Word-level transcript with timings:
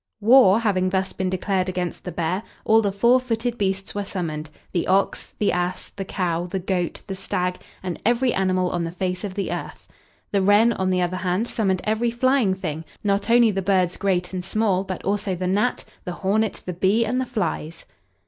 War 0.21 0.61
having 0.61 0.89
thus 0.89 1.13
been 1.13 1.29
declared 1.29 1.69
against 1.69 2.03
the 2.05 2.11
bear, 2.11 2.41
all 2.65 2.81
the 2.81 2.91
four 2.91 3.19
footed 3.19 3.55
beasts 3.59 3.93
were 3.93 4.03
summoned: 4.03 4.49
the 4.71 4.87
ox, 4.87 5.35
the 5.37 5.51
ass, 5.51 5.89
the 5.95 6.03
cow, 6.05 6.47
the 6.47 6.57
goat, 6.57 7.03
the 7.05 7.13
stag, 7.13 7.57
and 7.83 8.01
every 8.03 8.33
animal 8.33 8.71
on 8.71 8.81
the 8.81 8.91
face 8.91 9.23
of 9.23 9.35
the 9.35 9.51
earth. 9.53 9.87
The 10.31 10.41
wren, 10.41 10.73
on 10.73 10.89
the 10.89 11.03
other 11.03 11.17
hand, 11.17 11.47
summoned 11.47 11.81
every 11.83 12.09
flying 12.09 12.55
thing; 12.55 12.83
not 13.03 13.29
only 13.29 13.51
the 13.51 13.61
birds, 13.61 13.95
great 13.95 14.33
and 14.33 14.43
small, 14.43 14.83
but 14.83 15.03
also 15.05 15.35
the 15.35 15.45
gnat, 15.45 15.85
the 16.03 16.13
hornet, 16.13 16.63
the 16.65 16.73
bee, 16.73 17.05
and 17.05 17.19
the 17.21 17.27
flies. 17.27 17.85